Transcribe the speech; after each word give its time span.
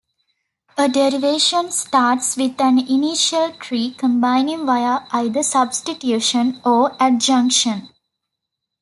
A 0.79 0.89
derivation 0.89 1.69
starts 1.69 2.35
with 2.35 2.59
an 2.59 2.79
initial 2.79 3.51
tree, 3.59 3.93
combining 3.93 4.65
via 4.65 5.01
either 5.11 5.43
"substitution" 5.43 6.59
or 6.65 6.95
"adjunction". 6.99 7.87